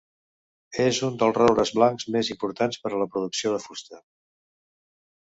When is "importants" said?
2.37-2.83